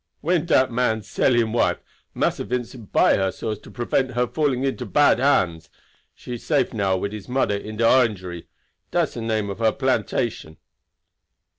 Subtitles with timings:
[0.21, 1.77] When dat man sell him wife
[2.15, 5.69] Massa Vincent buy her so as to prevent her falling into bad hands.
[6.15, 8.47] She safe now wid his mother at de Orangery
[8.89, 10.57] dat's the name of her plantation."